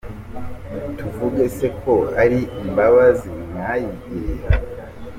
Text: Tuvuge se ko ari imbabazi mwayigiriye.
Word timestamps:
Tuvuge 0.97 1.43
se 1.57 1.67
ko 1.81 1.93
ari 2.23 2.39
imbabazi 2.61 3.29
mwayigiriye. 3.49 4.47